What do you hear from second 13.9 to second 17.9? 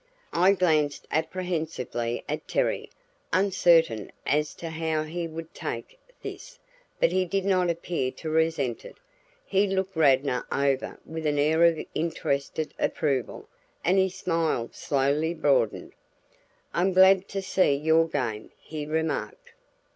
his smile slowly broadened. "I'm glad to see